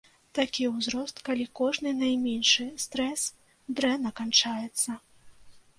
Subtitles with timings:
[0.37, 3.27] Такі ўзрост, калі кожны найменшы стрэс
[3.79, 4.99] дрэнна канчаецца.